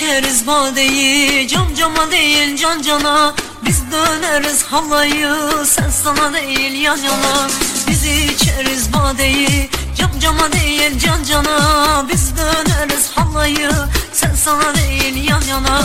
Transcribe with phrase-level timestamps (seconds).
[0.00, 3.34] Vurma değil can cama değil can cana.
[3.66, 5.34] Biz döneriz halayı
[5.66, 7.48] sen sana değil yan yana.
[7.88, 12.06] Biz içeriz badeyi Cam cama değil can cana.
[12.12, 13.70] Biz döneriz halayı
[14.12, 15.82] Sen sana değil yan yana.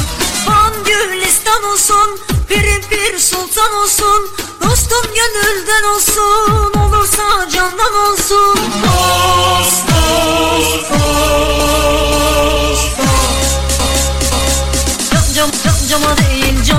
[0.48, 4.30] Van Gülistan olsun Pirin bir sultan olsun
[4.62, 6.74] Dostum gönülden olsun.
[6.80, 6.95] Olursa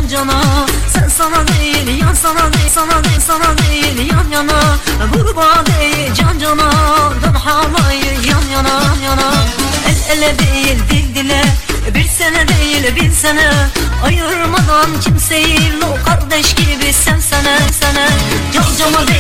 [0.09, 0.67] can cana.
[0.93, 4.79] Sen sana değil yan sana değil sana değil sana değil yan yana.
[5.15, 6.71] Vurma değil can cana.
[7.23, 9.33] Dön halayı yan yana yan yana.
[9.89, 11.45] El ele değil dil dile.
[11.95, 13.51] Bir sene değil bin sene.
[14.05, 18.07] Ayırmadan kimseyi O kardeş gibi sen sana sana
[18.53, 19.16] Can cama değil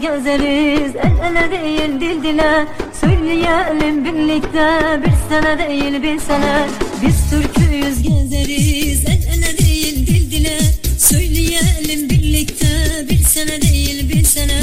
[0.00, 2.66] Gezeriz El ele değil dil dile.
[3.00, 6.68] Söyleyelim birlikte Bir sene değil bir sene.
[7.02, 9.04] Biz Türk'üyüz gezeriz.
[9.04, 10.58] El ele değil dil dile.
[10.98, 12.66] Söyleyelim birlikte
[13.10, 14.60] Bir sene değil bir sene.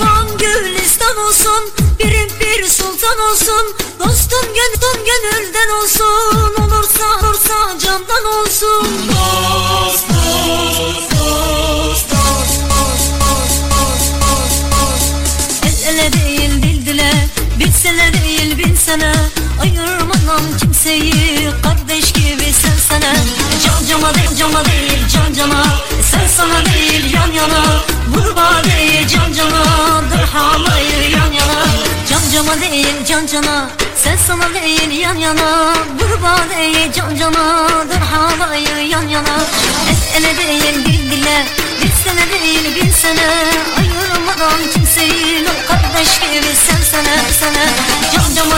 [0.00, 3.76] Van Gülistan olsun Birim bir sultan olsun.
[3.98, 6.54] Dostum gönlüm gönülden olsun.
[6.62, 8.88] Olursa olursa candan olsun.
[9.08, 9.49] Dost
[18.90, 19.12] değil bin sene
[19.60, 23.14] Ayırmadan kimseyi Kardeş gibi sen sana.
[23.64, 25.64] Can cama değil cama değil can cana
[26.10, 27.62] Sen sana değil yan yana.
[28.08, 29.64] Vurma değil can cana
[30.12, 31.64] Dur halayı yan yana.
[32.10, 35.74] Can cama değil can cana Sen sana değil yan yana.
[36.00, 39.36] Vurma değil can cana Dur halayı yan yana.
[39.90, 41.46] El ele değil dil dile.
[41.82, 43.28] Bir sene değil bin sene
[43.78, 47.20] Ayırmadan kimseyi kardeş gibi sen sana.
[48.14, 48.49] Can cama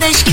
[0.00, 0.24] kardeş